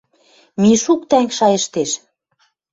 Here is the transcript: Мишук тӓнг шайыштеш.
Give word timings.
Мишук 0.61 1.01
тӓнг 1.09 1.29
шайыштеш. 1.37 1.91